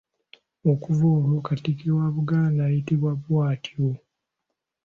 [0.71, 3.87] Okuva olwo Katikkiro wa Buganda ayitibwa bw'atyo.